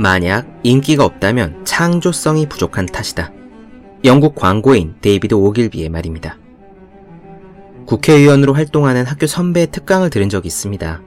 만약 0.00 0.46
인기가 0.62 1.04
없다면 1.04 1.66
창조성이 1.66 2.48
부족한 2.48 2.86
탓이다. 2.86 3.32
영국 4.04 4.34
광고인 4.34 4.94
데이비드 5.02 5.34
오길비의 5.34 5.90
말입니다. 5.90 6.38
국회의원으로 7.84 8.54
활동하는 8.54 9.04
학교 9.04 9.26
선배의 9.26 9.66
특강을 9.66 10.08
들은 10.08 10.30
적이 10.30 10.46
있습니다. 10.46 11.02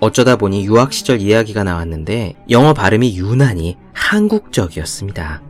어쩌다 0.00 0.36
보니 0.36 0.66
유학 0.66 0.92
시절 0.92 1.22
이야기가 1.22 1.64
나왔는데 1.64 2.34
영어 2.50 2.74
발음이 2.74 3.16
유난히 3.16 3.78
한국적이었습니다. 3.94 5.40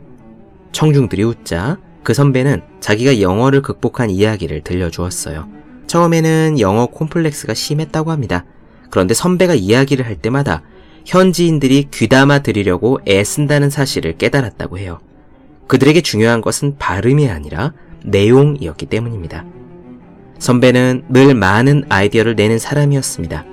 청중들이 0.71 1.23
웃자 1.23 1.77
그 2.01 2.13
선배는 2.13 2.61
자기가 2.79 3.19
영어를 3.19 3.61
극복한 3.61 4.09
이야기를 4.09 4.61
들려주었어요. 4.61 5.49
처음에는 5.87 6.61
영어 6.61 6.85
콤플렉스가 6.85 7.55
심했다고 7.55 8.11
합니다. 8.11 8.45
그런데 8.89 9.13
선배가 9.13 9.53
이야기를 9.53 10.05
할 10.05 10.15
때마다 10.15 10.61
현지인들이 11.05 11.87
귀담아 11.91 12.39
들으려고 12.39 12.99
애쓴다는 13.07 13.69
사실을 13.69 14.17
깨달았다고 14.17 14.79
해요. 14.79 14.99
그들에게 15.67 16.01
중요한 16.01 16.41
것은 16.41 16.77
발음이 16.77 17.29
아니라 17.29 17.73
내용이었기 18.03 18.87
때문입니다. 18.87 19.45
선배는 20.39 21.05
늘 21.09 21.33
많은 21.33 21.85
아이디어를 21.89 22.35
내는 22.35 22.59
사람이었습니다. 22.59 23.45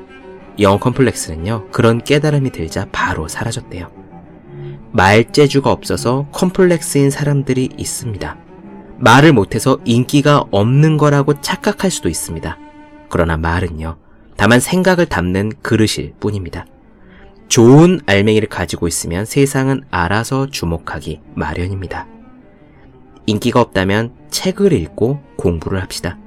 영어 0.61 0.78
컴플렉스는요, 0.78 1.69
그런 1.70 2.02
깨달음이 2.02 2.51
들자 2.51 2.88
바로 2.91 3.28
사라졌대요. 3.28 3.91
말재주가 4.92 5.70
없어서 5.70 6.27
컴플렉스인 6.33 7.11
사람들이 7.11 7.70
있습니다. 7.77 8.37
말을 8.98 9.33
못해서 9.33 9.78
인기가 9.84 10.45
없는 10.50 10.97
거라고 10.97 11.41
착각할 11.41 11.91
수도 11.91 12.09
있습니다. 12.09 12.59
그러나 13.09 13.37
말은요, 13.37 13.97
다만 14.37 14.61
생각을 14.61 15.06
담는 15.06 15.53
그릇일 15.62 16.12
뿐입니다. 16.20 16.66
좋은 17.53 18.00
알맹이를 18.06 18.48
가지고 18.48 18.89
있으면 18.89 19.27
세상은 19.27 19.83
알아서 19.91 20.47
주목하기 20.47 21.20
마련입니다. 21.34 22.09
인기가 23.27 23.61
없다면 23.61 24.14
책을 24.31 24.72
읽고 24.72 25.20
공부를 25.36 25.83
합시다. 25.83 26.19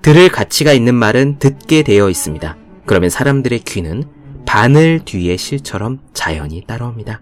들을 0.00 0.30
가치가 0.30 0.72
있는 0.72 0.94
말은 0.94 1.38
듣게 1.38 1.82
되어 1.82 2.08
있습니다. 2.08 2.56
그러면 2.86 3.10
사람들의 3.10 3.58
귀는 3.58 4.04
바늘 4.46 5.00
뒤의 5.04 5.36
실처럼 5.36 5.98
자연히 6.14 6.64
따라옵니다. 6.66 7.20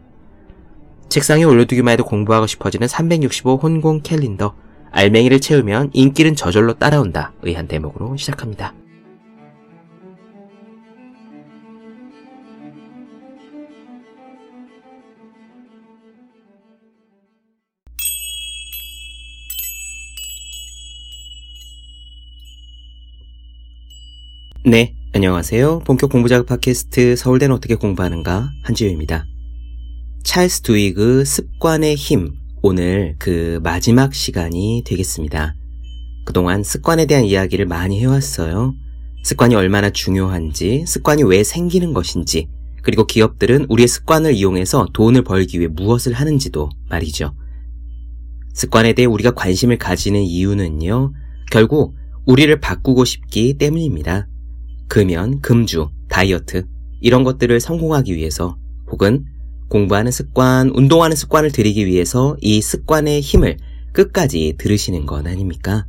책상에 1.08 1.42
올려두기만 1.42 1.94
해도 1.94 2.04
공부하고 2.04 2.46
싶어지는 2.46 2.86
365 2.86 3.56
혼공 3.56 4.02
캘린더. 4.04 4.54
알맹이를 4.92 5.40
채우면 5.40 5.90
인기는 5.92 6.36
저절로 6.36 6.74
따라온다. 6.74 7.32
의한 7.42 7.66
대목으로 7.66 8.16
시작합니다. 8.16 8.74
네, 24.66 24.94
안녕하세요. 25.14 25.78
본격 25.86 26.10
공부작업 26.10 26.44
팟캐스트 26.44 27.16
서울대는 27.16 27.56
어떻게 27.56 27.76
공부하는가 27.76 28.50
한지우입니다. 28.62 29.24
찰스 30.22 30.60
두이그 30.60 31.24
습관의 31.24 31.94
힘 31.94 32.34
오늘 32.60 33.16
그 33.18 33.58
마지막 33.62 34.12
시간이 34.12 34.82
되겠습니다. 34.84 35.54
그동안 36.26 36.62
습관에 36.62 37.06
대한 37.06 37.24
이야기를 37.24 37.64
많이 37.64 38.00
해왔어요. 38.00 38.74
습관이 39.24 39.54
얼마나 39.54 39.88
중요한지, 39.88 40.84
습관이 40.86 41.22
왜 41.22 41.42
생기는 41.42 41.94
것인지, 41.94 42.50
그리고 42.82 43.06
기업들은 43.06 43.64
우리의 43.70 43.88
습관을 43.88 44.34
이용해서 44.34 44.88
돈을 44.92 45.24
벌기 45.24 45.58
위해 45.58 45.68
무엇을 45.68 46.12
하는지도 46.12 46.68
말이죠. 46.90 47.34
습관에 48.52 48.92
대해 48.92 49.06
우리가 49.06 49.30
관심을 49.30 49.78
가지는 49.78 50.20
이유는요, 50.20 51.14
결국 51.50 51.94
우리를 52.26 52.60
바꾸고 52.60 53.06
싶기 53.06 53.54
때문입니다. 53.54 54.26
금연, 54.90 55.40
금주, 55.40 55.88
다이어트, 56.08 56.66
이런 57.00 57.22
것들을 57.22 57.60
성공하기 57.60 58.16
위해서 58.16 58.58
혹은 58.90 59.24
공부하는 59.68 60.10
습관, 60.10 60.68
운동하는 60.70 61.14
습관을 61.14 61.52
들이기 61.52 61.86
위해서 61.86 62.36
이 62.40 62.60
습관의 62.60 63.20
힘을 63.20 63.56
끝까지 63.92 64.56
들으시는 64.58 65.06
건 65.06 65.28
아닙니까? 65.28 65.86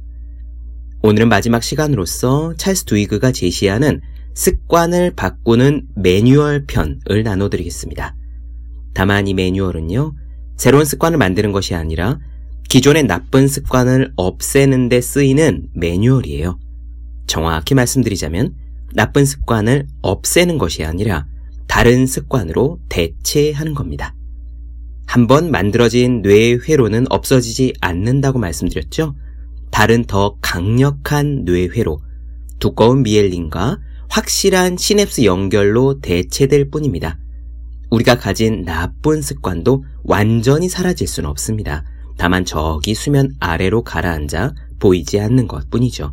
오늘은 1.01 1.29
마지막 1.29 1.63
시간으로서 1.63 2.53
찰스 2.57 2.85
두이그가 2.85 3.31
제시하는 3.31 4.01
습관을 4.35 5.15
바꾸는 5.15 5.87
매뉴얼 5.95 6.67
편을 6.67 7.23
나눠드리겠습니다. 7.23 8.15
다만 8.93 9.27
이 9.27 9.33
매뉴얼은요, 9.33 10.13
새로운 10.57 10.85
습관을 10.85 11.17
만드는 11.17 11.51
것이 11.51 11.73
아니라 11.73 12.19
기존의 12.69 13.07
나쁜 13.07 13.47
습관을 13.47 14.13
없애는 14.15 14.89
데 14.89 15.01
쓰이는 15.01 15.69
매뉴얼이에요. 15.73 16.59
정확히 17.25 17.73
말씀드리자면 17.73 18.60
나쁜 18.93 19.25
습관을 19.25 19.87
없애는 20.01 20.57
것이 20.57 20.83
아니라 20.83 21.25
다른 21.67 22.05
습관으로 22.05 22.79
대체하는 22.89 23.73
겁니다. 23.73 24.13
한번 25.07 25.51
만들어진 25.51 26.21
뇌의 26.21 26.61
회로는 26.67 27.05
없어지지 27.09 27.73
않는다고 27.81 28.39
말씀드렸죠? 28.39 29.15
다른 29.71 30.05
더 30.05 30.37
강력한 30.41 31.45
뇌 31.45 31.67
회로, 31.67 32.01
두꺼운 32.59 33.03
미엘린과 33.03 33.79
확실한 34.09 34.77
시냅스 34.77 35.23
연결로 35.23 35.99
대체될 35.99 36.69
뿐입니다. 36.69 37.17
우리가 37.89 38.17
가진 38.17 38.63
나쁜 38.63 39.21
습관도 39.21 39.83
완전히 40.03 40.69
사라질 40.69 41.07
수는 41.07 41.29
없습니다. 41.29 41.83
다만 42.17 42.45
저기 42.45 42.93
수면 42.93 43.31
아래로 43.39 43.83
가라앉아 43.83 44.53
보이지 44.79 45.19
않는 45.19 45.47
것 45.47 45.69
뿐이죠. 45.69 46.11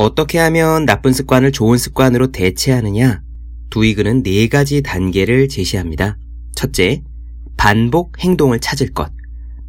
어떻게 0.00 0.38
하면 0.38 0.86
나쁜 0.86 1.12
습관을 1.12 1.52
좋은 1.52 1.76
습관으로 1.76 2.32
대체하느냐? 2.32 3.20
두이그는 3.68 4.22
네 4.22 4.48
가지 4.48 4.80
단계를 4.82 5.48
제시합니다. 5.48 6.16
첫째, 6.56 7.02
반복 7.58 8.18
행동을 8.18 8.60
찾을 8.60 8.94
것. 8.94 9.12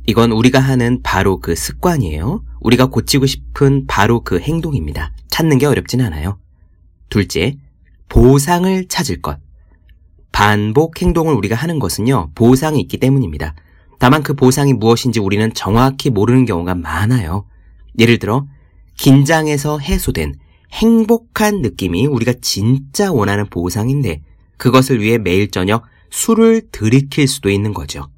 이건 0.07 0.31
우리가 0.31 0.59
하는 0.59 1.01
바로 1.03 1.41
그 1.41 1.53
습관이에요. 1.53 2.45
우리가 2.61 2.85
고치고 2.85 3.25
싶은 3.25 3.87
바로 3.87 4.23
그 4.23 4.39
행동입니다. 4.39 5.13
찾는 5.29 5.57
게 5.57 5.65
어렵진 5.65 5.99
않아요. 5.99 6.39
둘째, 7.09 7.57
보상을 8.07 8.87
찾을 8.87 9.21
것. 9.21 9.37
반복 10.31 11.01
행동을 11.01 11.33
우리가 11.35 11.57
하는 11.57 11.77
것은요, 11.77 12.31
보상이 12.35 12.79
있기 12.79 12.97
때문입니다. 12.99 13.53
다만 13.99 14.23
그 14.23 14.33
보상이 14.33 14.71
무엇인지 14.71 15.19
우리는 15.19 15.53
정확히 15.53 16.09
모르는 16.09 16.45
경우가 16.45 16.75
많아요. 16.75 17.45
예를 17.99 18.17
들어, 18.17 18.47
긴장해서 19.01 19.79
해소된 19.79 20.35
행복한 20.73 21.61
느낌이 21.61 22.05
우리가 22.05 22.33
진짜 22.39 23.11
원하는 23.11 23.47
보상인데 23.47 24.21
그것을 24.57 25.01
위해 25.01 25.17
매일 25.17 25.49
저녁 25.49 25.85
술을 26.11 26.69
들이킬 26.71 27.27
수도 27.27 27.49
있는 27.49 27.73
거죠. 27.73 28.09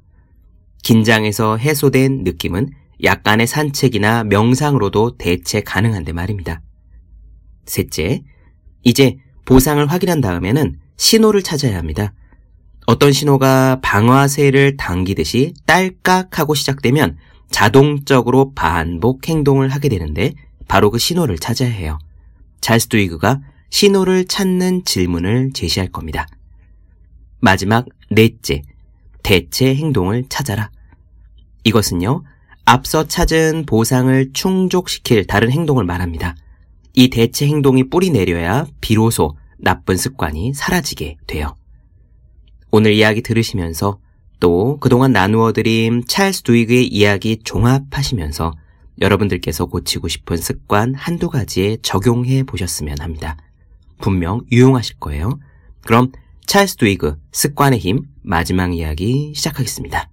긴장해서 0.82 1.56
해소된 1.56 2.24
느낌은 2.24 2.68
약간의 3.02 3.46
산책이나 3.46 4.24
명상으로도 4.24 5.16
대체 5.16 5.62
가능한데 5.62 6.12
말입니다. 6.12 6.60
셋째, 7.64 8.22
이제 8.82 9.16
보상을 9.46 9.84
확인한 9.86 10.20
다음에는 10.20 10.78
신호를 10.98 11.42
찾아야 11.42 11.78
합니다. 11.78 12.12
어떤 12.86 13.10
신호가 13.10 13.80
방아쇠를 13.80 14.76
당기듯이 14.76 15.54
딸깍 15.64 16.38
하고 16.38 16.54
시작되면 16.54 17.16
자동적으로 17.50 18.52
반복 18.52 19.26
행동을 19.30 19.70
하게 19.70 19.88
되는데 19.88 20.34
바로 20.68 20.90
그 20.90 20.98
신호를 20.98 21.38
찾아야 21.38 21.70
해요. 21.70 21.98
잘스두이그가 22.60 23.40
신호를 23.70 24.26
찾는 24.26 24.84
질문을 24.84 25.52
제시할 25.52 25.88
겁니다. 25.88 26.26
마지막 27.40 27.86
넷째, 28.10 28.62
대체 29.22 29.74
행동을 29.74 30.24
찾아라. 30.28 30.70
이것은요, 31.64 32.22
앞서 32.64 33.06
찾은 33.06 33.64
보상을 33.66 34.32
충족시킬 34.32 35.26
다른 35.26 35.50
행동을 35.50 35.84
말합니다. 35.84 36.36
이 36.94 37.08
대체 37.08 37.46
행동이 37.46 37.90
뿌리 37.90 38.10
내려야 38.10 38.66
비로소 38.80 39.36
나쁜 39.58 39.96
습관이 39.96 40.54
사라지게 40.54 41.16
돼요. 41.26 41.54
오늘 42.70 42.92
이야기 42.92 43.22
들으시면서 43.22 43.98
또 44.40 44.78
그동안 44.80 45.12
나누어 45.12 45.52
드린 45.52 46.04
찰스 46.06 46.42
두이그의 46.42 46.86
이야기 46.86 47.40
종합하시면서 47.42 48.52
여러분들께서 49.00 49.66
고치고 49.66 50.08
싶은 50.08 50.36
습관 50.36 50.94
한두 50.94 51.30
가지에 51.30 51.78
적용해 51.82 52.44
보셨으면 52.44 52.96
합니다. 53.00 53.36
분명 54.00 54.42
유용하실 54.50 54.96
거예요. 55.00 55.38
그럼 55.82 56.12
찰스 56.46 56.76
두이그 56.76 57.16
습관의 57.32 57.78
힘 57.78 58.02
마지막 58.22 58.74
이야기 58.74 59.32
시작하겠습니다. 59.34 60.10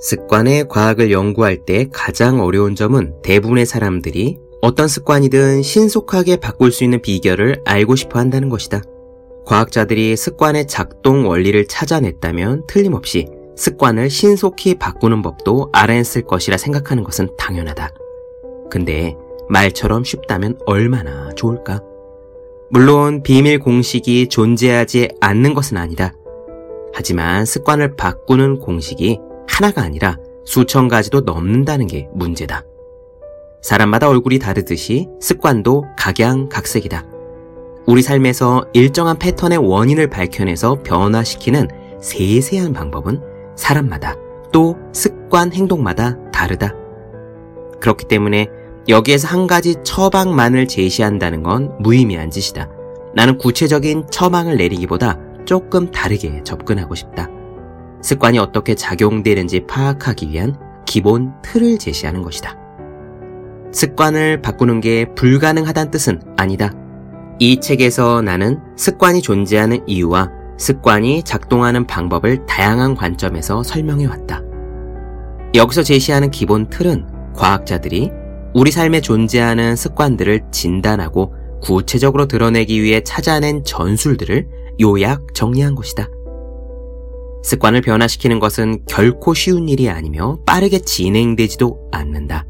습관의 0.00 0.68
과학을 0.68 1.10
연구할 1.10 1.64
때 1.64 1.88
가장 1.90 2.40
어려운 2.40 2.74
점은 2.74 3.22
대부분의 3.22 3.64
사람들이 3.64 4.36
어떤 4.60 4.86
습관이든 4.86 5.62
신속하게 5.62 6.36
바꿀 6.36 6.72
수 6.72 6.84
있는 6.84 7.00
비결을 7.00 7.62
알고 7.64 7.96
싶어 7.96 8.18
한다는 8.18 8.50
것이다. 8.50 8.82
과학자들이 9.46 10.16
습관의 10.16 10.66
작동 10.66 11.28
원리를 11.28 11.66
찾아냈다면 11.66 12.64
틀림없이 12.66 13.28
습관을 13.56 14.10
신속히 14.10 14.74
바꾸는 14.74 15.22
법도 15.22 15.70
알아냈을 15.72 16.22
것이라 16.22 16.56
생각하는 16.56 17.04
것은 17.04 17.28
당연하다. 17.36 17.90
근데 18.70 19.16
말처럼 19.48 20.04
쉽다면 20.04 20.58
얼마나 20.66 21.30
좋을까? 21.34 21.82
물론 22.70 23.22
비밀 23.22 23.58
공식이 23.58 24.28
존재하지 24.28 25.10
않는 25.20 25.54
것은 25.54 25.76
아니다. 25.76 26.14
하지만 26.92 27.44
습관을 27.44 27.96
바꾸는 27.96 28.58
공식이 28.58 29.18
하나가 29.48 29.82
아니라 29.82 30.16
수천 30.44 30.88
가지도 30.88 31.20
넘는다는 31.20 31.86
게 31.86 32.08
문제다. 32.14 32.64
사람마다 33.62 34.08
얼굴이 34.08 34.38
다르듯이 34.38 35.08
습관도 35.20 35.84
각양각색이다. 35.96 37.13
우리 37.86 38.00
삶에서 38.00 38.66
일정한 38.72 39.18
패턴의 39.18 39.58
원인을 39.58 40.08
밝혀내서 40.08 40.82
변화시키는 40.84 41.68
세세한 42.00 42.72
방법은 42.72 43.20
사람마다 43.56 44.16
또 44.52 44.76
습관 44.92 45.52
행동마다 45.52 46.16
다르다. 46.30 46.72
그렇기 47.80 48.06
때문에 48.06 48.48
여기에서 48.88 49.28
한 49.28 49.46
가지 49.46 49.76
처방만을 49.82 50.66
제시한다는 50.66 51.42
건 51.42 51.72
무의미한 51.80 52.30
짓이다. 52.30 52.68
나는 53.14 53.36
구체적인 53.38 54.06
처방을 54.10 54.56
내리기보다 54.56 55.18
조금 55.44 55.90
다르게 55.90 56.42
접근하고 56.42 56.94
싶다. 56.94 57.28
습관이 58.02 58.38
어떻게 58.38 58.74
작용되는지 58.74 59.66
파악하기 59.66 60.30
위한 60.30 60.56
기본 60.86 61.32
틀을 61.42 61.78
제시하는 61.78 62.22
것이다. 62.22 62.56
습관을 63.72 64.40
바꾸는 64.40 64.80
게 64.80 65.06
불가능하다는 65.14 65.90
뜻은 65.90 66.20
아니다. 66.36 66.72
이 67.38 67.60
책에서 67.60 68.22
나는 68.22 68.60
습관이 68.76 69.20
존재하는 69.22 69.86
이유와 69.88 70.30
습관이 70.56 71.24
작동하는 71.24 71.86
방법을 71.86 72.46
다양한 72.46 72.94
관점에서 72.94 73.62
설명해 73.62 74.06
왔다. 74.06 74.42
여기서 75.54 75.82
제시하는 75.82 76.30
기본 76.30 76.68
틀은 76.68 77.32
과학자들이 77.34 78.10
우리 78.54 78.70
삶에 78.70 79.00
존재하는 79.00 79.74
습관들을 79.74 80.42
진단하고 80.52 81.34
구체적으로 81.60 82.26
드러내기 82.26 82.82
위해 82.82 83.02
찾아낸 83.02 83.64
전술들을 83.64 84.48
요약 84.80 85.34
정리한 85.34 85.74
것이다. 85.74 86.08
습관을 87.42 87.82
변화시키는 87.82 88.38
것은 88.38 88.84
결코 88.86 89.34
쉬운 89.34 89.68
일이 89.68 89.90
아니며 89.90 90.38
빠르게 90.46 90.78
진행되지도 90.78 91.90
않는다. 91.92 92.46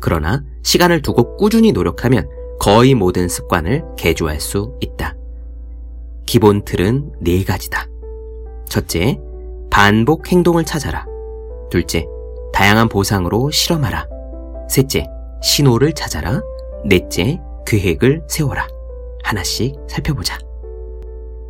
그러나 0.00 0.42
시간을 0.62 1.02
두고 1.02 1.36
꾸준히 1.36 1.72
노력하면 1.72 2.28
거의 2.60 2.94
모든 2.94 3.28
습관을 3.28 3.84
개조할 3.96 4.40
수 4.40 4.76
있다. 4.80 5.16
기본 6.26 6.64
틀은 6.64 7.12
네 7.20 7.44
가지다. 7.44 7.88
첫째, 8.68 9.18
반복 9.70 10.30
행동을 10.30 10.64
찾아라. 10.64 11.06
둘째, 11.70 12.06
다양한 12.52 12.88
보상으로 12.88 13.50
실험하라. 13.50 14.06
셋째, 14.68 15.06
신호를 15.42 15.92
찾아라. 15.92 16.40
넷째, 16.84 17.40
계획을 17.66 18.22
세워라. 18.28 18.66
하나씩 19.24 19.74
살펴보자. 19.88 20.38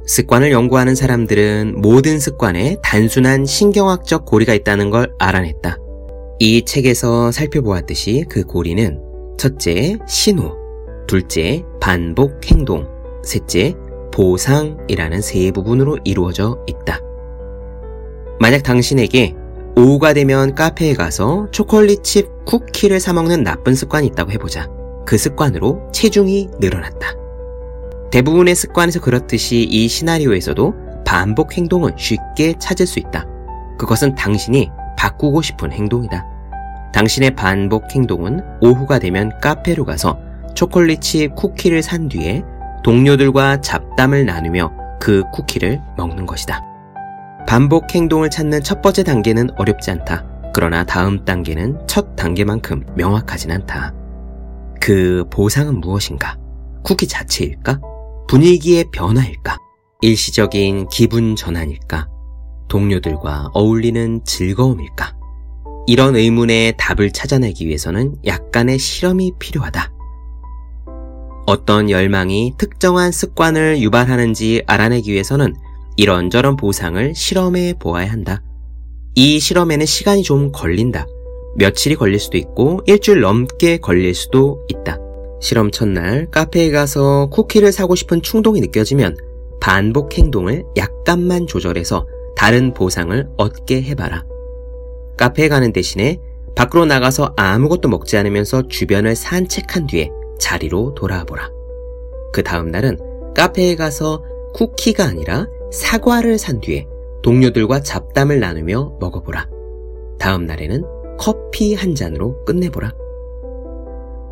습관을 0.06 0.50
연구하는 0.50 0.94
사람들은 0.94 1.80
모든 1.80 2.18
습관에 2.18 2.76
단순한 2.82 3.46
신경학적 3.46 4.24
고리가 4.24 4.54
있다는 4.54 4.90
걸 4.90 5.12
알아냈다. 5.18 5.78
이 6.38 6.64
책에서 6.64 7.30
살펴보았듯이 7.30 8.24
그 8.28 8.44
고리는 8.44 9.00
첫째, 9.38 9.98
신호, 10.08 10.61
둘째, 11.12 11.62
반복 11.78 12.40
행동, 12.46 12.88
셋째, 13.22 13.74
보상이라는 14.14 15.20
세 15.20 15.50
부분으로 15.50 15.98
이루어져 16.04 16.64
있다. 16.66 17.00
만약 18.40 18.62
당신에게 18.62 19.34
오후가 19.76 20.14
되면 20.14 20.54
카페에 20.54 20.94
가서 20.94 21.48
초콜릿 21.50 22.02
칩 22.02 22.46
쿠키를 22.46 22.98
사먹는 22.98 23.42
나쁜 23.42 23.74
습관이 23.74 24.06
있다고 24.06 24.30
해보자. 24.30 24.70
그 25.04 25.18
습관으로 25.18 25.86
체중이 25.92 26.48
늘어났다. 26.58 27.14
대부분의 28.10 28.54
습관에서 28.54 29.02
그렇듯이 29.02 29.64
이 29.64 29.88
시나리오에서도 29.88 30.74
반복 31.04 31.58
행동은 31.58 31.92
쉽게 31.98 32.54
찾을 32.58 32.86
수 32.86 32.98
있다. 32.98 33.26
그것은 33.78 34.14
당신이 34.14 34.70
바꾸고 34.96 35.42
싶은 35.42 35.72
행동이다. 35.72 36.24
당신의 36.94 37.34
반복 37.34 37.94
행동은 37.94 38.40
오후가 38.62 38.98
되면 38.98 39.30
카페로 39.42 39.84
가서 39.84 40.31
초콜릿칩 40.54 41.34
쿠키를 41.34 41.82
산 41.82 42.08
뒤에 42.08 42.42
동료들과 42.84 43.60
잡담을 43.60 44.26
나누며 44.26 44.72
그 45.00 45.22
쿠키를 45.32 45.80
먹는 45.96 46.26
것이다. 46.26 46.62
반복 47.46 47.94
행동을 47.94 48.30
찾는 48.30 48.62
첫 48.62 48.82
번째 48.82 49.04
단계는 49.04 49.50
어렵지 49.56 49.90
않다. 49.90 50.24
그러나 50.54 50.84
다음 50.84 51.24
단계는 51.24 51.86
첫 51.86 52.14
단계만큼 52.16 52.84
명확하진 52.96 53.50
않다. 53.50 53.94
그 54.80 55.24
보상은 55.30 55.80
무엇인가? 55.80 56.36
쿠키 56.82 57.06
자체일까? 57.06 57.80
분위기의 58.28 58.86
변화일까? 58.92 59.58
일시적인 60.00 60.88
기분 60.88 61.36
전환일까? 61.36 62.08
동료들과 62.68 63.50
어울리는 63.52 64.24
즐거움일까? 64.24 65.16
이런 65.86 66.16
의문의 66.16 66.74
답을 66.76 67.12
찾아내기 67.12 67.66
위해서는 67.66 68.16
약간의 68.24 68.78
실험이 68.78 69.32
필요하다. 69.38 69.91
어떤 71.52 71.90
열망이 71.90 72.54
특정한 72.56 73.12
습관을 73.12 73.82
유발하는지 73.82 74.62
알아내기 74.66 75.12
위해서는 75.12 75.54
이런저런 75.98 76.56
보상을 76.56 77.14
실험해 77.14 77.74
보아야 77.78 78.10
한다. 78.10 78.42
이 79.14 79.38
실험에는 79.38 79.84
시간이 79.84 80.22
좀 80.22 80.50
걸린다. 80.50 81.06
며칠이 81.56 81.96
걸릴 81.96 82.18
수도 82.18 82.38
있고 82.38 82.80
일주일 82.86 83.20
넘게 83.20 83.76
걸릴 83.76 84.14
수도 84.14 84.64
있다. 84.68 84.98
실험 85.42 85.70
첫날 85.70 86.26
카페에 86.30 86.70
가서 86.70 87.26
쿠키를 87.26 87.70
사고 87.70 87.96
싶은 87.96 88.22
충동이 88.22 88.62
느껴지면 88.62 89.14
반복 89.60 90.16
행동을 90.16 90.64
약간만 90.78 91.46
조절해서 91.46 92.06
다른 92.34 92.72
보상을 92.72 93.28
얻게 93.36 93.82
해봐라. 93.82 94.24
카페에 95.18 95.50
가는 95.50 95.70
대신에 95.74 96.18
밖으로 96.56 96.86
나가서 96.86 97.34
아무것도 97.36 97.90
먹지 97.90 98.16
않으면서 98.16 98.68
주변을 98.68 99.14
산책한 99.14 99.86
뒤에 99.88 100.08
자리로 100.38 100.94
돌아보라. 100.94 101.50
그 102.32 102.42
다음 102.42 102.70
날은 102.70 102.98
카페에 103.34 103.76
가서 103.76 104.22
쿠키가 104.54 105.04
아니라 105.04 105.46
사과를 105.70 106.38
산 106.38 106.60
뒤에 106.60 106.86
동료들과 107.22 107.80
잡담을 107.80 108.40
나누며 108.40 108.98
먹어보라. 109.00 109.48
다음 110.18 110.46
날에는 110.46 110.82
커피 111.18 111.74
한 111.74 111.94
잔으로 111.94 112.44
끝내보라. 112.44 112.92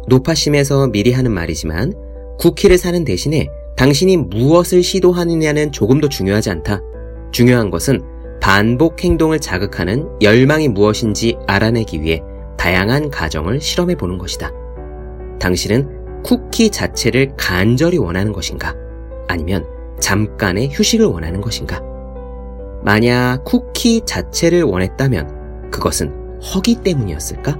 노파심에서 0.08 0.88
미리 0.88 1.12
하는 1.12 1.32
말이지만 1.32 1.92
쿠키를 2.38 2.78
사는 2.78 3.04
대신에 3.04 3.48
당신이 3.76 4.16
무엇을 4.16 4.82
시도하느냐는 4.82 5.72
조금도 5.72 6.08
중요하지 6.08 6.50
않다. 6.50 6.82
중요한 7.32 7.70
것은 7.70 8.02
반복 8.40 9.04
행동을 9.04 9.38
자극하는 9.38 10.08
열망이 10.20 10.68
무엇인지 10.68 11.36
알아내기 11.46 12.02
위해 12.02 12.22
다양한 12.56 13.10
가정을 13.10 13.60
실험해 13.60 13.96
보는 13.96 14.18
것이다. 14.18 14.52
당신은 15.40 16.22
쿠키 16.22 16.70
자체를 16.70 17.32
간절히 17.36 17.98
원하는 17.98 18.32
것인가? 18.32 18.74
아니면 19.28 19.64
잠깐의 20.00 20.70
휴식을 20.72 21.06
원하는 21.06 21.40
것인가? 21.40 21.80
만약 22.82 23.44
쿠키 23.44 24.02
자체를 24.04 24.62
원했다면 24.62 25.70
그것은 25.70 26.40
허기 26.40 26.76
때문이었을까? 26.76 27.58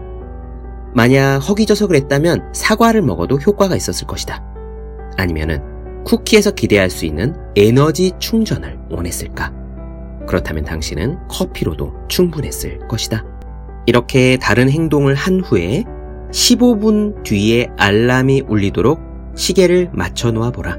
만약 0.94 1.38
허기져서 1.38 1.86
그랬다면 1.86 2.52
사과를 2.52 3.02
먹어도 3.02 3.36
효과가 3.36 3.76
있었을 3.76 4.06
것이다. 4.06 4.42
아니면은 5.16 5.62
쿠키에서 6.04 6.52
기대할 6.52 6.90
수 6.90 7.04
있는 7.04 7.34
에너지 7.56 8.12
충전을 8.18 8.78
원했을까? 8.90 9.52
그렇다면 10.26 10.64
당신은 10.64 11.18
커피로도 11.28 11.92
충분했을 12.08 12.88
것이다. 12.88 13.24
이렇게 13.86 14.36
다른 14.38 14.70
행동을 14.70 15.14
한 15.14 15.40
후에 15.40 15.84
15분 16.30 17.22
뒤에 17.24 17.68
알람이 17.76 18.42
울리도록 18.48 19.00
시계를 19.36 19.90
맞춰 19.92 20.30
놓아 20.30 20.50
보라. 20.50 20.78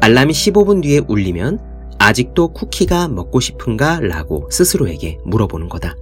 알람이 0.00 0.32
15분 0.32 0.82
뒤에 0.82 1.00
울리면 1.08 1.58
아직도 1.98 2.48
쿠키가 2.52 3.08
먹고 3.08 3.40
싶은가? 3.40 4.00
라고 4.00 4.48
스스로에게 4.50 5.18
물어보는 5.24 5.68
거다. 5.68 5.96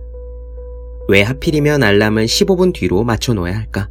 왜 1.09 1.23
하필이면 1.23 1.83
알람을 1.83 2.27
15분 2.27 2.75
뒤로 2.75 3.05
맞춰 3.05 3.33
놓아야 3.35 3.57
할까? 3.57 3.89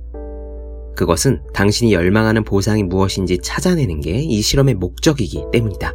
그것은 0.95 1.41
당신이 1.53 1.93
열망하는 1.93 2.43
보상이 2.43 2.83
무엇인지 2.83 3.39
찾아내는 3.39 4.01
게 4.01 4.11
이 4.19 4.41
실험의 4.41 4.75
목적이기 4.75 5.45
때문이다. 5.51 5.93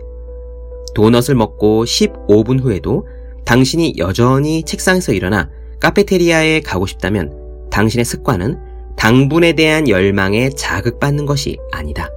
도넛을 0.95 1.37
먹고 1.37 1.85
15분 1.85 2.61
후에도 2.61 3.07
당신이 3.45 3.95
여전히 3.99 4.64
책상에서 4.64 5.12
일어나 5.12 5.49
카페테리아에 5.81 6.61
가고 6.61 6.87
싶다면 6.87 7.69
당신의 7.71 8.05
습관은 8.05 8.59
당분에 8.99 9.52
대한 9.52 9.88
열망에 9.88 10.50
자극받는 10.50 11.25
것이 11.25 11.57
아니다. 11.71 12.11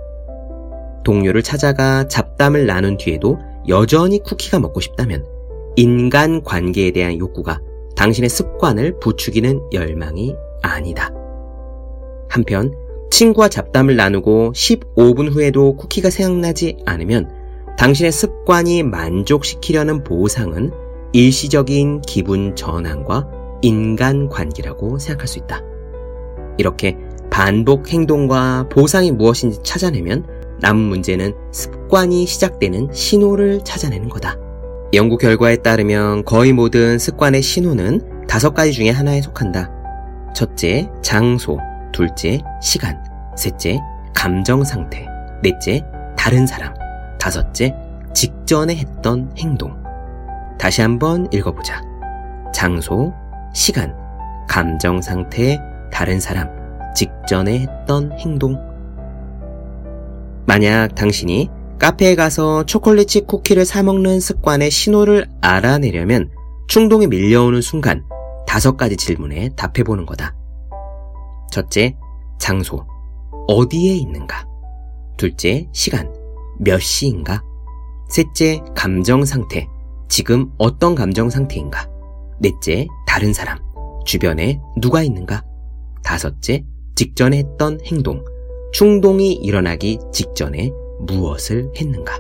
동료를 1.04 1.44
찾아가 1.44 2.08
잡담을 2.08 2.66
나눈 2.66 2.98
뒤에도 2.98 3.38
여전히 3.68 4.20
쿠키가 4.20 4.60
먹고 4.60 4.80
싶다면 4.80 5.26
인간 5.76 6.44
관계에 6.44 6.92
대한 6.92 7.20
욕구가 7.20 7.62
당신의 7.96 8.30
습관을 8.30 9.00
부추기는 9.00 9.62
열망이 9.72 10.36
아니다. 10.64 11.12
한편 12.30 12.74
친구와 13.12 13.48
잡담을 13.48 13.96
나누고 13.96 14.54
15분 14.56 15.32
후에도 15.32 15.76
쿠키가 15.76 16.10
생각나지 16.10 16.78
않으면 16.86 17.32
당신의 17.78 18.12
습관이 18.12 18.82
만족시키려는 18.84 20.04
보상은 20.04 20.72
일시적인 21.14 22.02
기분 22.02 22.56
전환과 22.56 23.28
인간 23.62 24.30
관계라고 24.30 24.98
생각할 24.98 25.28
수 25.28 25.38
있다. 25.38 25.71
이렇게 26.58 26.98
반복 27.30 27.90
행동과 27.90 28.68
보상이 28.70 29.12
무엇인지 29.12 29.60
찾아내면 29.64 30.26
남은 30.60 30.82
문제는 30.82 31.34
습관이 31.52 32.26
시작되는 32.26 32.90
신호를 32.94 33.62
찾아내는 33.64 34.10
거다. 34.10 34.38
연구 34.94 35.18
결과에 35.18 35.56
따르면 35.58 36.26
거의 36.26 36.54
모든 36.54 37.00
습관의 37.00 37.42
신호는 37.42 38.28
다섯 38.28 38.54
가지 38.54 38.74
중에 38.74 38.90
하나에 38.90 39.22
속한다. 39.22 39.72
첫째, 40.36 40.90
장소. 41.02 41.58
둘째, 41.94 42.40
시간. 42.62 43.02
셋째, 43.38 43.80
감정 44.14 44.64
상태. 44.64 45.06
넷째, 45.42 45.84
다른 46.18 46.46
사람. 46.46 46.74
다섯째, 47.20 47.74
직전에 48.14 48.76
했던 48.76 49.32
행동. 49.38 49.74
다시 50.60 50.82
한번 50.82 51.28
읽어보자. 51.32 51.82
장소, 52.54 53.14
시간, 53.54 53.96
감정 54.48 55.02
상태, 55.02 55.60
다른 56.02 56.20
사람, 56.20 56.50
직전에 56.96 57.60
했던 57.60 58.12
행동. 58.18 58.58
만약 60.48 60.96
당신이 60.96 61.48
카페에 61.78 62.16
가서 62.16 62.66
초콜릿 62.66 63.08
칩 63.08 63.28
쿠키를 63.28 63.66
사먹는 63.66 64.20
습관의 64.20 64.72
신호를 64.72 65.30
알아내려면 65.42 66.32
충동이 66.68 67.06
밀려오는 67.06 67.62
순간 67.62 68.04
다섯 68.48 68.78
가지 68.78 68.98
질문에 68.98 69.50
답해보는 69.50 70.08
거다. 70.08 70.36
첫째, 71.52 71.96
장소. 72.40 72.84
어디에 73.48 73.94
있는가? 73.94 74.48
둘째, 75.18 75.68
시간. 75.72 76.12
몇 76.58 76.80
시인가? 76.82 77.44
셋째, 78.10 78.60
감정 78.76 79.24
상태. 79.24 79.68
지금 80.10 80.50
어떤 80.58 80.96
감정 80.96 81.30
상태인가? 81.30 81.88
넷째, 82.40 82.88
다른 83.06 83.34
사람. 83.34 83.60
주변에 84.04 84.60
누가 84.78 85.04
있는가? 85.04 85.44
다섯째, 86.04 86.64
직전에 86.96 87.38
했던 87.38 87.80
행동. 87.86 88.24
충동이 88.72 89.34
일어나기 89.34 90.00
직전에 90.12 90.72
무엇을 91.00 91.72
했는가? 91.76 92.20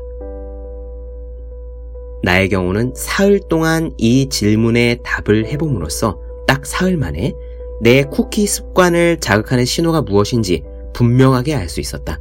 나의 2.23 2.49
경우는 2.49 2.93
사흘 2.95 3.39
동안 3.49 3.91
이 3.97 4.29
질문에 4.29 4.99
답을 5.03 5.47
해봄으로써 5.47 6.19
딱 6.47 6.65
사흘 6.65 6.97
만에 6.97 7.33
내 7.81 8.03
쿠키 8.03 8.45
습관을 8.45 9.17
자극하는 9.19 9.65
신호가 9.65 10.03
무엇인지 10.03 10.63
분명하게 10.93 11.55
알 11.55 11.67
수 11.67 11.79
있었다. 11.79 12.19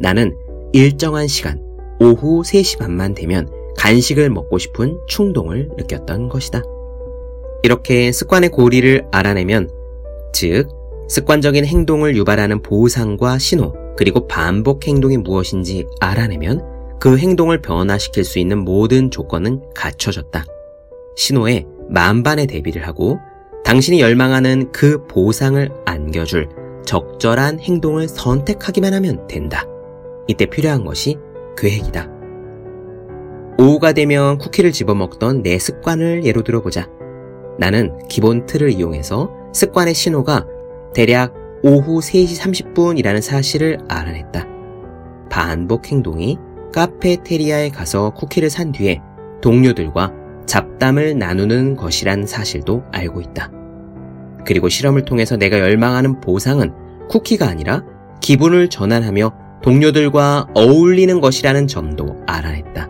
나는 0.00 0.36
일정한 0.72 1.26
시간, 1.26 1.60
오후 2.00 2.42
3시 2.42 2.78
반만 2.78 3.14
되면 3.14 3.50
간식을 3.76 4.30
먹고 4.30 4.58
싶은 4.58 4.98
충동을 5.08 5.68
느꼈던 5.76 6.28
것이다. 6.28 6.62
이렇게 7.64 8.12
습관의 8.12 8.50
고리를 8.50 9.06
알아내면, 9.12 9.70
즉, 10.32 10.68
습관적인 11.14 11.64
행동을 11.64 12.16
유발하는 12.16 12.60
보상과 12.60 13.38
신호, 13.38 13.72
그리고 13.96 14.26
반복 14.26 14.88
행동이 14.88 15.16
무엇인지 15.16 15.86
알아내면 16.00 16.60
그 16.98 17.18
행동을 17.18 17.62
변화시킬 17.62 18.24
수 18.24 18.40
있는 18.40 18.58
모든 18.58 19.12
조건은 19.12 19.62
갖춰졌다. 19.76 20.44
신호에 21.14 21.66
만반의 21.88 22.48
대비를 22.48 22.88
하고 22.88 23.20
당신이 23.64 24.00
열망하는 24.00 24.72
그 24.72 25.06
보상을 25.06 25.70
안겨줄 25.84 26.48
적절한 26.84 27.60
행동을 27.60 28.08
선택하기만 28.08 28.92
하면 28.94 29.24
된다. 29.28 29.64
이때 30.26 30.46
필요한 30.46 30.84
것이 30.84 31.16
계획이다. 31.56 32.10
오후가 33.60 33.92
되면 33.92 34.38
쿠키를 34.38 34.72
집어먹던 34.72 35.44
내 35.44 35.60
습관을 35.60 36.24
예로 36.24 36.42
들어보자. 36.42 36.88
나는 37.60 37.96
기본 38.08 38.46
틀을 38.46 38.72
이용해서 38.72 39.30
습관의 39.52 39.94
신호가 39.94 40.48
대략 40.94 41.34
오후 41.64 41.98
3시 41.98 42.38
30분이라는 42.38 43.20
사실을 43.20 43.78
알아냈다. 43.88 44.46
반복 45.28 45.90
행동이 45.90 46.38
카페테리아에 46.72 47.70
가서 47.70 48.10
쿠키를 48.10 48.48
산 48.48 48.70
뒤에 48.70 49.00
동료들과 49.42 50.12
잡담을 50.46 51.18
나누는 51.18 51.76
것이란 51.76 52.26
사실도 52.26 52.84
알고 52.92 53.20
있다. 53.20 53.50
그리고 54.46 54.68
실험을 54.68 55.04
통해서 55.04 55.36
내가 55.36 55.58
열망하는 55.58 56.20
보상은 56.20 56.72
쿠키가 57.08 57.48
아니라 57.48 57.82
기분을 58.20 58.68
전환하며 58.68 59.32
동료들과 59.62 60.48
어울리는 60.54 61.20
것이라는 61.20 61.66
점도 61.66 62.16
알아냈다. 62.26 62.88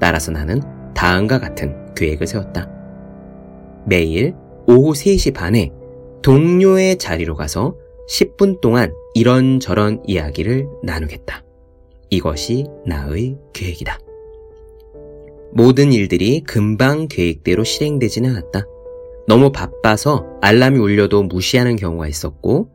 따라서 0.00 0.32
나는 0.32 0.62
다음과 0.94 1.38
같은 1.38 1.94
계획을 1.94 2.26
세웠다. 2.26 2.68
매일 3.84 4.34
오후 4.66 4.92
3시 4.92 5.34
반에 5.34 5.70
동료의 6.24 6.96
자리로 6.96 7.36
가서 7.36 7.76
10분 8.08 8.62
동안 8.62 8.94
이런저런 9.12 10.02
이야기를 10.06 10.66
나누겠다. 10.82 11.44
이것이 12.08 12.64
나의 12.86 13.36
계획이다. 13.52 13.98
모든 15.52 15.92
일들이 15.92 16.40
금방 16.40 17.08
계획대로 17.08 17.62
실행되지는 17.62 18.30
않았다. 18.30 18.64
너무 19.26 19.52
바빠서 19.52 20.26
알람이 20.40 20.78
울려도 20.78 21.24
무시하는 21.24 21.76
경우가 21.76 22.08
있었고, 22.08 22.68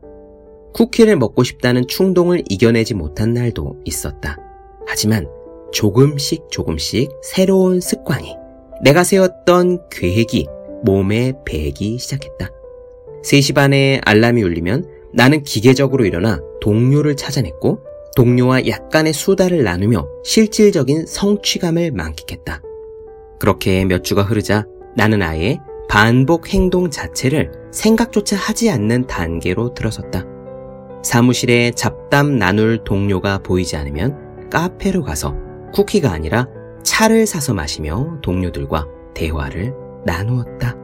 쿠키를 0.72 1.16
먹고 1.16 1.42
싶다는 1.42 1.88
충동을 1.88 2.44
이겨내지 2.48 2.94
못한 2.94 3.34
날도 3.34 3.80
있었다. 3.84 4.38
하지만 4.86 5.28
조금씩 5.72 6.50
조금씩 6.50 7.10
새로운 7.22 7.80
습관이, 7.80 8.36
내가 8.84 9.02
세웠던 9.02 9.88
계획이 9.90 10.46
몸에 10.84 11.32
배기 11.44 11.98
시작했다. 11.98 12.59
3시 13.22 13.54
반에 13.54 14.00
알람이 14.04 14.42
울리면 14.42 14.86
나는 15.12 15.42
기계적으로 15.42 16.04
일어나 16.04 16.40
동료를 16.60 17.16
찾아냈고 17.16 17.80
동료와 18.16 18.66
약간의 18.66 19.12
수다를 19.12 19.62
나누며 19.62 20.06
실질적인 20.24 21.06
성취감을 21.06 21.92
만끽했다. 21.92 22.62
그렇게 23.38 23.84
몇 23.84 24.04
주가 24.04 24.22
흐르자 24.22 24.66
나는 24.96 25.22
아예 25.22 25.58
반복 25.88 26.48
행동 26.52 26.90
자체를 26.90 27.50
생각조차 27.72 28.36
하지 28.36 28.70
않는 28.70 29.06
단계로 29.06 29.74
들어섰다. 29.74 30.24
사무실에 31.02 31.70
잡담 31.72 32.38
나눌 32.38 32.84
동료가 32.84 33.38
보이지 33.38 33.76
않으면 33.76 34.48
카페로 34.50 35.02
가서 35.02 35.34
쿠키가 35.72 36.10
아니라 36.10 36.46
차를 36.82 37.26
사서 37.26 37.54
마시며 37.54 38.18
동료들과 38.22 38.86
대화를 39.14 39.74
나누었다. 40.04 40.79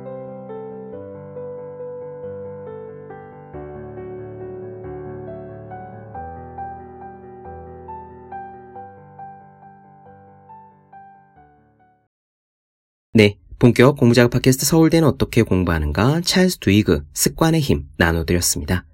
본격 13.59 13.97
공부작업 13.97 14.33
팟캐스트 14.33 14.67
서울대는 14.67 15.09
어떻게 15.09 15.41
공부하는가 15.41 16.21
찰스 16.21 16.59
두이그 16.59 17.05
습관의 17.15 17.63
힘 17.63 17.87
나눠드렸습니다. 17.97 18.85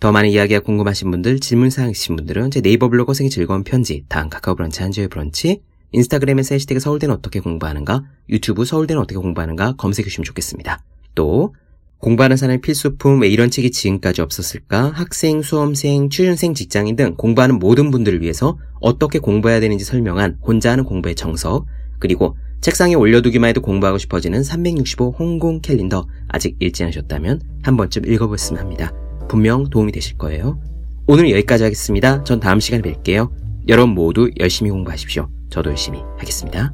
더 0.00 0.12
많은 0.12 0.30
이야기가 0.30 0.60
궁금하신 0.60 1.10
분들, 1.10 1.40
질문사항 1.40 1.90
있으신 1.90 2.16
분들은 2.16 2.50
제 2.50 2.62
네이버 2.62 2.88
블로그 2.88 3.12
생이 3.12 3.28
즐거운 3.28 3.64
편지, 3.64 4.06
다음 4.08 4.30
카카오 4.30 4.54
브런치 4.54 4.80
한주의 4.80 5.08
브런치, 5.08 5.60
인스타그램에서 5.92 6.54
해시태그 6.54 6.80
서울대는 6.80 7.14
어떻게 7.14 7.40
공부하는가, 7.40 8.04
유튜브 8.30 8.64
서울대는 8.64 9.02
어떻게 9.02 9.18
공부하는가 9.18 9.74
검색해 9.76 10.08
주시면 10.08 10.24
좋겠습니다. 10.24 10.82
또 11.14 11.54
공부하는 11.98 12.38
사람의 12.38 12.62
필수품 12.62 13.20
왜 13.20 13.28
이런 13.28 13.50
책이 13.50 13.72
지금까지 13.72 14.22
없었을까? 14.22 14.90
학생, 14.94 15.42
수험생, 15.42 16.08
취준생, 16.08 16.54
직장인 16.54 16.96
등 16.96 17.14
공부하는 17.16 17.58
모든 17.58 17.90
분들을 17.90 18.22
위해서 18.22 18.56
어떻게 18.80 19.18
공부해야 19.18 19.60
되는지 19.60 19.84
설명한 19.84 20.38
혼자 20.40 20.70
하는 20.70 20.84
공부의 20.84 21.14
정석, 21.14 21.66
그리고 21.98 22.36
책상에 22.60 22.94
올려두기만 22.94 23.48
해도 23.48 23.60
공부하고 23.60 23.98
싶어지는 23.98 24.42
365 24.42 25.14
홍콩 25.18 25.60
캘린더 25.60 26.06
아직 26.28 26.56
읽지 26.60 26.82
않으셨다면 26.84 27.40
한 27.62 27.76
번쯤 27.76 28.06
읽어보셨으면 28.06 28.60
합니다. 28.60 28.92
분명 29.28 29.68
도움이 29.68 29.92
되실 29.92 30.16
거예요. 30.18 30.60
오늘 31.06 31.30
여기까지 31.30 31.64
하겠습니다. 31.64 32.24
전 32.24 32.40
다음 32.40 32.60
시간에 32.60 32.82
뵐게요. 32.82 33.30
여러분 33.68 33.94
모두 33.94 34.30
열심히 34.40 34.70
공부하십시오. 34.70 35.28
저도 35.50 35.70
열심히 35.70 36.00
하겠습니다. 36.18 36.72